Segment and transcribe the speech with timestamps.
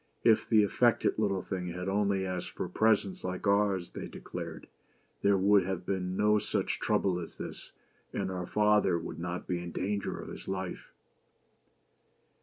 [0.33, 4.65] "If the affected little thing had only asked for presents like ours," they de clared,"
[5.21, 7.71] there would have been no such trouble as this,
[8.11, 10.91] and our father would not be in danger of his life."